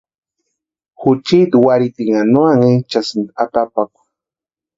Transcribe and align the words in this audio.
Juchiti 1.01 1.55
warhiitinha 1.65 2.21
no 2.33 2.41
anhinchasïnti 2.53 3.31
atapakwa. 3.43 4.01